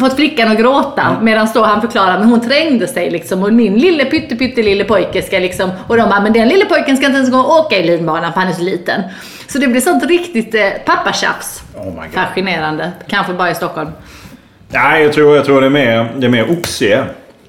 [0.00, 3.74] fått flickan att gråta medan då han förklarar men hon trängde sig liksom och min
[3.78, 7.06] lille pytte pytte lille pojke ska liksom och de bara men den lille pojken ska
[7.06, 9.02] inte ens gå och åka i linbanan för han är så liten.
[9.48, 11.62] Så det blir sånt riktigt eh, pappatjafs.
[11.74, 12.04] Oh.
[12.12, 12.92] Fascinerande.
[13.06, 13.90] Kanske bara i Stockholm.
[14.68, 17.04] Nej, jag tror, jag tror det är mer, det är mer Oxie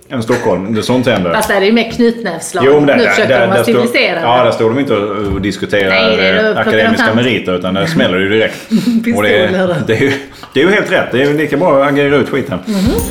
[0.09, 0.75] än Stockholm.
[0.75, 1.33] Det sånt händer.
[1.33, 2.65] Fast där är det ju mer knytnävsslag.
[2.67, 4.21] Jo, men där, nu försöker där, de vara civiliserade.
[4.21, 8.29] ja, där står de inte och diskuterar Nej, akademiska meriter utan där smäller det ju
[8.29, 8.71] direkt.
[9.17, 9.75] och det, är, Pistoler.
[9.87, 10.11] det, är ju,
[10.53, 11.11] det är ju helt rätt.
[11.11, 12.59] Det är lika bra att agera ut skiten.
[12.67, 13.01] Mm.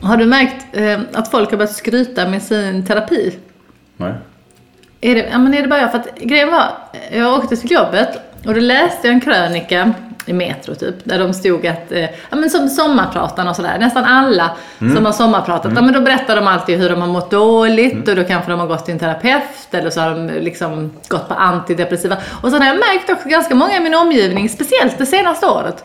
[0.00, 3.34] Har du märkt eh, att folk har börjat skryta med sin terapi?
[3.96, 4.12] Nej.
[5.00, 5.90] Är det, ja, men är det bara jag?
[5.90, 6.64] För att grejen var,
[7.12, 8.08] jag åkte till jobbet
[8.46, 9.92] och då läste jag en krönika
[10.26, 14.04] i Metro typ, där de stod att, eh, ja men som sommarpratarna och sådär, nästan
[14.04, 18.08] alla som har sommarpratat, ja men då berättar de alltid hur de har mått dåligt
[18.08, 21.28] och då kanske de har gått till en terapeut eller så har de liksom gått
[21.28, 22.16] på antidepressiva.
[22.42, 25.84] Och sen har jag märkt också ganska många i min omgivning, speciellt det senaste året,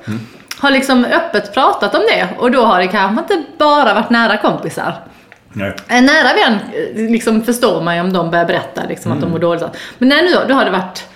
[0.59, 4.37] har liksom öppet pratat om det och då har det kanske inte bara varit nära
[4.37, 4.95] kompisar.
[5.53, 5.75] Nej.
[5.87, 6.59] En nära vän
[6.95, 9.63] eh, liksom förstår man ju om de börjar berätta liksom, att de mår dåligt.
[9.97, 11.07] Men nej, nu då har det varit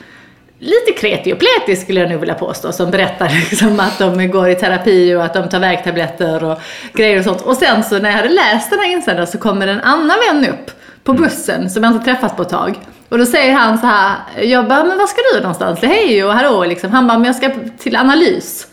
[0.59, 2.71] lite kreti och pleti skulle jag nu vilja påstå.
[2.71, 6.59] Som berättar liksom att de går i terapi och att de tar värktabletter och
[6.93, 7.41] grejer och sånt.
[7.41, 10.49] Och sen så när jag hade läst den här insändaren så kommer en annan vän
[10.49, 10.71] upp
[11.03, 12.79] på bussen som jag inte träffat på ett tag.
[13.09, 15.79] Och då säger han så här, jag bara, men var ska du någonstans?
[15.81, 16.91] Hej och hallå liksom.
[16.91, 18.67] Han bara, men jag ska till analys.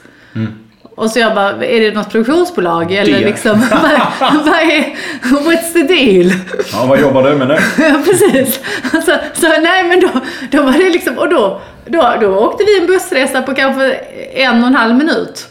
[0.96, 2.92] Och så jag bara, är det något produktionsbolag?
[2.92, 3.24] Eller Det.
[3.24, 3.60] liksom,
[4.20, 6.32] vad, vad är, what's the deal?
[6.72, 7.56] Ja, vad jobbar du med nu?
[7.84, 8.60] Ja, precis.
[8.92, 10.08] Så, så nej men då,
[10.50, 13.92] då var det liksom, och då, då, då åkte vi en bussresa på kanske
[14.34, 15.46] en och en halv minut.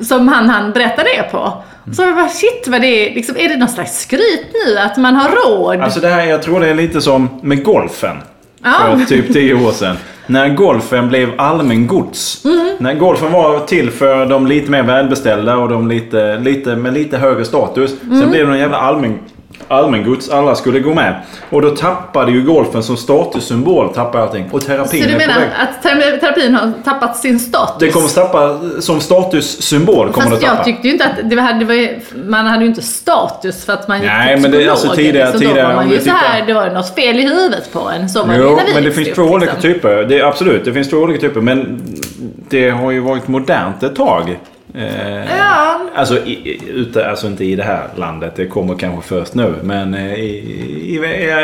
[0.00, 1.62] Som han, han berättade det på.
[1.96, 4.96] Så jag bara, shit vad det är, liksom, är det någon slags skryt nu att
[4.96, 5.80] man har råd?
[5.80, 8.16] Alltså det här, jag tror det är lite som med golfen.
[8.62, 8.96] Ja.
[8.98, 9.96] För typ 10 år sedan.
[10.30, 12.44] När golfen blev allmän gods.
[12.44, 12.76] Mm.
[12.78, 17.16] När golfen var till för de lite mer välbeställda och de lite, lite, med lite
[17.16, 17.94] högre status.
[18.02, 18.20] Mm.
[18.20, 19.18] Sen blev det en jävla allmän,
[19.70, 20.30] allmängods.
[20.30, 21.20] Alla skulle gå med.
[21.50, 23.94] Och då tappade ju golfen som statussymbol.
[23.94, 24.48] Tappade allting.
[24.52, 27.76] Och terapin så du är menar att ter- terapin har tappat sin status?
[27.80, 30.12] Det kommer tappa som statussymbol.
[30.12, 30.56] Kommer Fast det tappa.
[30.58, 33.64] jag tyckte ju inte att det, var, det var ju, man hade ju inte status
[33.64, 34.70] för att man gick Nej, men det- psykologen.
[34.70, 35.40] alltså tidigare- liksom.
[35.40, 38.08] tidigare, Då var man ju så här, det var något fel i huvudet på en.
[38.08, 39.60] Så var Jo, men det finns två olika liksom.
[39.72, 40.04] typer.
[40.04, 41.40] Det, absolut, det finns två olika typer.
[41.40, 41.82] Men
[42.48, 44.38] det har ju varit modernt ett tag.
[44.74, 45.80] Eh, Ja.
[45.94, 48.32] Alltså, i, ute, alltså inte i det här landet.
[48.36, 49.54] Det kommer kanske först nu.
[49.62, 50.28] Men eh, i,
[50.86, 50.94] i,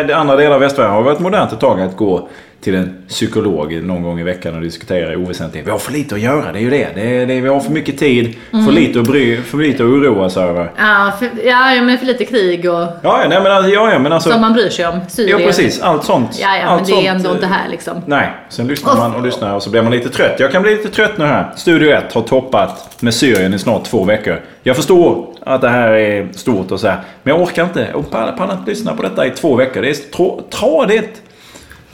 [0.09, 2.29] i andra delar av västvärlden har det varit modernt ett tag att gå
[2.61, 5.67] till en psykolog någon gång i veckan och diskutera oväsentligt.
[5.67, 6.89] Vi har för lite att göra, det är ju det.
[6.95, 9.89] det, är, det vi har för mycket tid, för lite att bry, för lite att
[9.89, 10.73] oroa sig över.
[10.77, 13.93] Ja, för, ja, ja, men för lite krig och Ja, ja, nej, men, alltså, ja,
[13.93, 14.31] ja, men alltså...
[14.31, 14.95] som man bryr sig om.
[14.95, 15.39] Ja, Syrien.
[15.39, 15.81] precis.
[15.81, 16.39] Allt sånt.
[16.41, 18.03] Ja, ja, allt men det är sånt, ändå eh, inte här liksom.
[18.07, 20.41] Nej, sen lyssnar man och lyssnar och så blir man lite trött.
[20.41, 21.53] Jag kan bli lite trött nu här.
[21.57, 24.41] Studio 1 har toppat med Syrien i snart två veckor.
[24.63, 27.01] Jag förstår att det här är stort och så här.
[27.23, 27.93] Men jag orkar inte.
[27.93, 29.83] Och pallar inte lyssna på detta i två veckor.
[29.83, 31.23] Det är tradigt.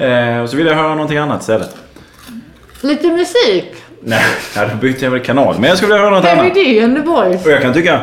[0.03, 1.77] Eh, och så vill jag höra någonting annat istället.
[2.81, 3.65] Lite musik.
[4.01, 4.23] Nej,
[4.71, 5.55] då byter jag väl kanal.
[5.59, 6.55] Men jag skulle vilja höra något annat.
[6.55, 7.45] Day and the boys.
[7.47, 8.01] Och jag kan tycka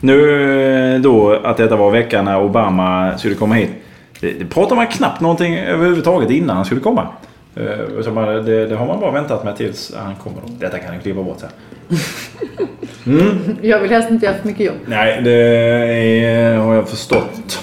[0.00, 3.70] nu eh, då att detta var veckan när Obama skulle komma hit.
[4.20, 7.06] Det, det pratar man knappt någonting överhuvudtaget innan han skulle komma.
[7.56, 10.36] Eh, utan man- det, det har man bara väntat med tills han kommer.
[10.46, 10.52] Då.
[10.58, 11.48] Detta kan jag klippa bort sen.
[13.62, 14.76] Jag vill helst inte göra för mycket jobb.
[14.86, 15.32] Nej, det
[16.24, 17.62] är, har jag förstått.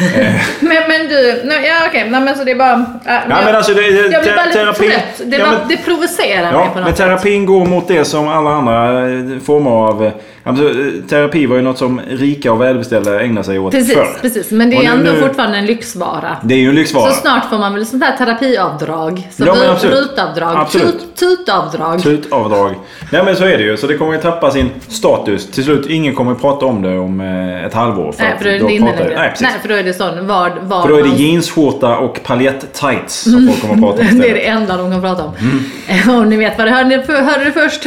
[0.60, 2.72] Men, men du, nej, ja okej, nej men så det är bara...
[2.72, 5.30] Äh, Ja, jag, men alltså det, jag blir bara te- lite trött.
[5.30, 6.96] Det, ja, bara, men- det provocerar mig Ja, på något men sätt.
[6.96, 10.10] terapin går mot det som alla andra eh, former av...
[10.46, 10.64] Alltså,
[11.08, 14.18] terapi var ju något som rika och välbeställda ägnade sig åt Precis, förr.
[14.20, 14.50] precis.
[14.50, 16.36] Men det är nu- ändå nu- fortfarande en lyxvara.
[16.42, 17.10] Det är ju en lyxvara.
[17.10, 19.28] Så snart får man väl sånt här terapiavdrag.
[19.30, 19.94] Så Ja, men absolut.
[19.98, 20.56] RUT-avdrag.
[20.56, 21.16] Absolut.
[21.16, 22.02] Tut- Tutavdrag.
[22.02, 22.74] Tutavdrag.
[23.12, 23.76] Nej men så är det ju.
[23.76, 25.50] Så det kommer ju tappa sin status.
[25.50, 27.20] Till slut, ingen kommer prata om det om
[27.66, 28.14] ett halvår.
[28.18, 29.14] Nej, att för då är det inne längre.
[29.18, 29.42] Nej, precis.
[29.42, 33.14] Nej, för då är sån vad, vad För då är det man- jeansskjorta och paljettights
[33.22, 34.34] som folk kommer att prata om Det är istället.
[34.34, 35.32] det enda de kan prata om.
[35.40, 36.18] Mm.
[36.20, 37.86] Och ni vet vad det hörde, hörde det först.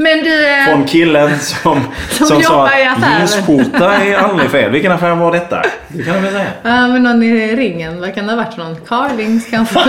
[0.00, 0.46] Men du...
[0.48, 4.70] eh, Från killen som, Som som sa att jeansskjorta är aldrig fel.
[4.70, 5.62] Vilken affär var detta?
[5.88, 6.46] Det kan du väl säga?
[6.62, 8.00] Ja, men någon i ringen.
[8.00, 8.76] Vad kan det ha varit för någon?
[8.88, 9.80] Carlings kanske?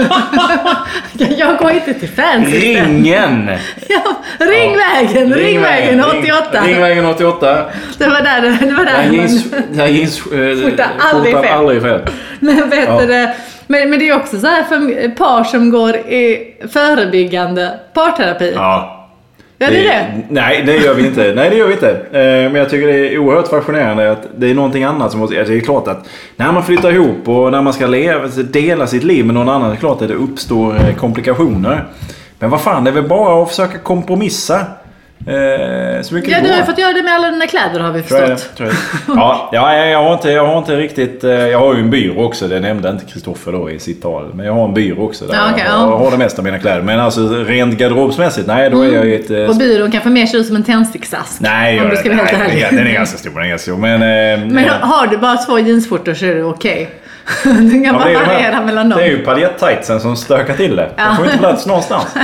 [1.38, 2.46] jag går inte till ställen.
[2.46, 3.52] Ringen!
[3.88, 4.02] Ja,
[4.46, 6.62] Ringvägen, Ringvägen 88.
[6.66, 7.66] Ringvägen 88.
[7.98, 11.46] Det var där det, var Där där jeans, man, där jeans, eh, aldrig fel.
[11.54, 12.02] aldrig fel.
[12.40, 13.02] Men vet Ja.
[13.06, 13.36] det?
[13.68, 18.54] Men, men det är också så här för par som går i förebyggande parterapi.
[18.56, 19.01] Ja.
[19.62, 20.08] Ja, det.
[20.30, 21.34] Nej, det gör vi inte.
[21.36, 21.90] Nej, det gör vi inte.
[21.92, 25.38] Eh, Men jag tycker det är oerhört fascinerande att det är någonting annat som måste...
[25.40, 28.88] alltså, Det är klart att när man flyttar ihop och när man ska leva, dela
[28.88, 31.86] sitt liv med någon annan, det är klart att det uppstår eh, komplikationer.
[32.40, 34.66] Men vad fan, det är väl bara att försöka kompromissa.
[35.28, 37.92] Eh, Så mycket Ja, du har ju fått göra det med alla dina kläder har
[37.92, 38.58] vi Tror jag förstått.
[38.58, 38.70] tror
[39.08, 39.18] jag.
[39.18, 41.24] Ja, ja, jag, har inte, jag har inte riktigt...
[41.24, 42.48] eh, Jag har ju en byrå också.
[42.48, 44.32] Det nämnde inte Kristoffer då i sitt tal.
[44.34, 45.98] Men jag har en byrå också där Ja, okej, jag, ja.
[45.98, 46.82] har det mesta av mina kläder.
[46.82, 49.30] Men alltså rent garderobsmässigt, nej då är jag i ett...
[49.32, 51.42] eh, Och byrån kanske mer ser ut som en tändsticksask.
[51.42, 52.68] Nej, om du ska vara helt ärlig.
[52.72, 53.32] den är ganska stor.
[53.32, 53.78] Den är ganska stor.
[53.78, 53.94] Men,
[54.42, 56.90] eh, Men har du bara två jeansskjortor så är det okej.
[57.44, 59.00] Du kan ja, bara de variera mellan dem.
[59.00, 60.90] Det är ju paljettightsen som stökar till det.
[60.96, 61.16] De Ja.
[61.18, 62.06] får inte plats någonstans.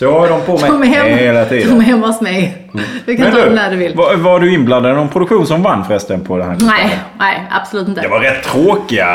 [0.00, 1.68] Så jag har dem på De mig hemma, hela de är tiden.
[1.68, 1.80] Mm.
[1.80, 2.66] hemma hos mig.
[3.06, 3.94] Du kan Men ta dem när du vill.
[3.96, 6.56] var, var du inblandad i någon produktion som vann förresten på det här?
[6.60, 8.00] Nej, nej, absolut inte.
[8.00, 9.06] Det var rätt tråkiga...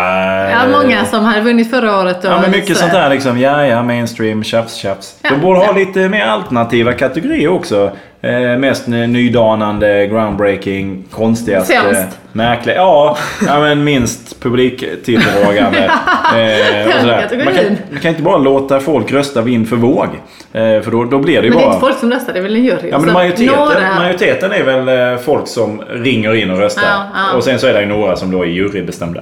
[0.51, 2.17] Ja, många som hade vunnit förra året.
[2.23, 2.79] Ja men mycket sådär.
[2.79, 5.15] sånt där liksom, ja ja, mainstream, tjafs tjafs.
[5.21, 5.71] Ja, De borde ha ja.
[5.71, 7.91] lite mer alternativa kategorier också.
[8.25, 12.19] Eh, mest ny- nydanande, groundbreaking, konstigaste, Sämst.
[12.31, 12.75] märkliga.
[12.75, 15.79] Ja, ja men minst publiktilldragande.
[16.35, 20.07] eh, man, kan, man kan inte bara låta folk rösta vind för våg.
[20.53, 21.75] Eh, för då, då blir det ju Men det är bara...
[21.75, 22.89] inte folk som röstar, det är väl en jury.
[22.91, 26.83] Ja men majoriteten, några- majoriteten är väl eh, folk som ringer in och röstar.
[26.89, 27.37] Ja, ja.
[27.37, 29.21] Och sen så är det ju några som då är jurybestämda.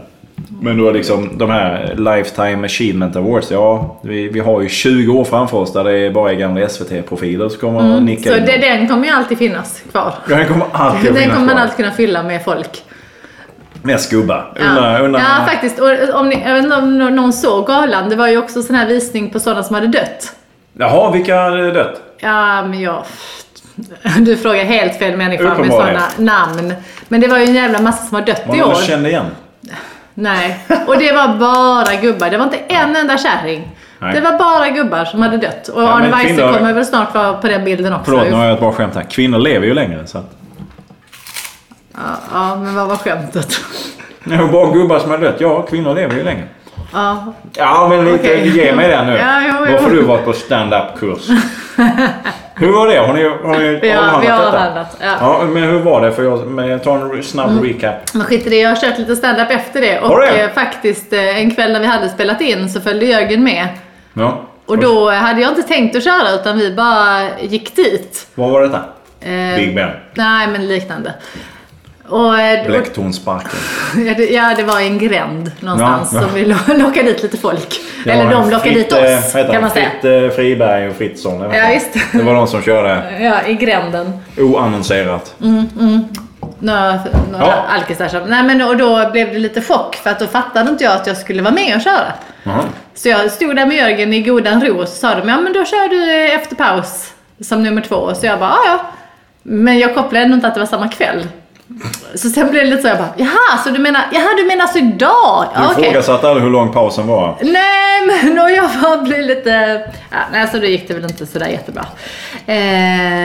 [0.63, 5.23] Men då liksom de här Lifetime Achievement Awards, ja vi, vi har ju 20 år
[5.23, 8.45] framför oss där det är bara är gamla SVT-profiler som kommer att nicka Så in.
[8.45, 10.13] det, den kommer ju alltid finnas kvar.
[10.28, 12.84] Den kommer alltid Den finnas kommer man alltid kunna fylla med folk.
[13.82, 14.45] Med skubba.
[14.60, 15.80] Ja, undrar, ja faktiskt.
[15.80, 18.10] Och om ni, jag vet inte om någon såg galan.
[18.10, 20.36] Det var ju också sån här visning på sådana som hade dött.
[20.78, 22.02] Jaha, vilka hade dött?
[22.19, 23.04] Ja, men jag...
[24.19, 26.73] Du frågar helt fel människa med sådana namn.
[27.08, 28.76] Men det var ju en jävla massa som har dött Var i år.
[28.82, 29.26] du kände igen?
[30.13, 30.60] Nej.
[30.88, 32.30] Och det var bara gubbar.
[32.30, 33.69] Det var inte en enda kärring.
[33.99, 34.13] Nej.
[34.13, 35.67] Det var bara gubbar som hade dött.
[35.67, 38.06] Och Ja, Arne Weise kvinnor- kommer väl snart vara på den bilden också.
[38.12, 39.04] Förlåt, nu har jag ett bra skämt här.
[39.04, 40.32] Kvinnor lever ju längre så att...
[41.93, 41.99] ja,
[42.34, 43.60] ja, men vad var skämtet?
[44.23, 45.36] Det var bara gubbar som har dött.
[45.39, 46.47] Ja, kvinnor lever ju längre.
[46.93, 48.47] Ja, Ja, men lite, Okej.
[48.49, 49.17] ge mig den nu.
[49.17, 49.71] Ja, jo, jo.
[49.71, 51.27] Varför har du varit på stand-up-kurs?
[52.56, 52.97] hur var det?
[52.99, 54.47] Har ni, har ni vi har, avhandlat vi har detta?
[54.58, 54.97] avhandlat.
[55.01, 55.15] Ja.
[55.19, 56.12] Ja, men hur var det?
[56.12, 57.63] För jag, men jag tar en snabb Mm.
[57.63, 57.93] recap.
[58.13, 59.99] Men skit i det, jag har kört lite stand-up efter det.
[59.99, 60.41] Och det?
[60.43, 63.67] eh, faktiskt eh, en kväll när vi hade spelat in så följde Jörgen med.
[64.13, 64.41] Ja.
[64.65, 68.27] Och då hade jag inte tänkt att köra utan vi bara gick dit.
[68.36, 68.77] Vad var detta?
[69.21, 69.89] Eh, Big Ben.
[70.13, 71.13] Nej, men liknande.
[72.13, 73.60] Och, eh, och, Bläcktonsparken.
[74.06, 76.26] ja, det, det var en gränd någonstans Ja, ja.
[76.28, 77.80] som vi lo- lockade dit lite folk.
[78.06, 79.89] Ja, Eller de lockade Fritt, dit eh, oss, heter kan man säga.
[80.02, 81.41] Fritt eh, Friberg och Fritzson.
[81.41, 81.80] Ja, han?
[82.12, 84.13] Det var de som körde Ja, i gränden.
[84.38, 85.36] oannonserat.
[86.60, 86.91] Några,
[87.32, 87.54] några Ja.
[87.69, 88.21] alkisar som...
[88.30, 91.08] Nej men och då blev det lite chock för att då fattade inte jag att
[91.08, 92.13] jag skulle vara med och köra.
[92.43, 92.60] Jaha.
[92.95, 95.54] Så jag stod där med Jörgen i godan ro och så sa de, ja men
[95.54, 98.13] då kör du efter paus som nummer två.
[98.15, 98.80] Så jag bara, ja ja.
[99.43, 101.28] Men jag kopplade ändå inte att det var samma kväll.
[102.15, 104.67] Så sen blev det lite så, jag bara, jaha, så du menar, jaha du menar
[104.67, 105.45] så idag?
[105.55, 107.38] Du Ja, ifrågasatte aldrig hur lång pausen var.
[107.41, 109.81] Nej, men och jag bara blev lite...
[110.12, 111.86] Ja, nej, så då gick det väl inte sådär jättebra.
[112.45, 112.55] Eh,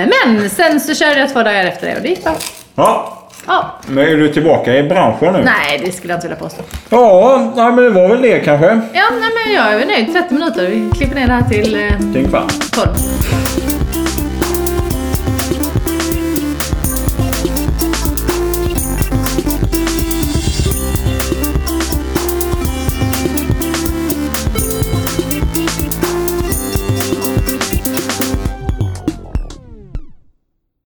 [0.08, 2.34] men sen så körde jag två dagar efter det och det gick bra.
[2.74, 3.14] Ja,
[3.46, 5.42] Ja, men är du tillbaka i branschen nu?
[5.44, 6.62] nej, det skulle jag inte vilja påstå.
[6.88, 8.66] Ja, nej, men det var väl det kanske.
[8.66, 10.12] Ja, nej, men jag är nöjd.
[10.12, 10.66] 30 minuter.
[10.66, 12.52] Vi klipper ner det här till eh, Till en kvart.
[12.72, 12.88] 12.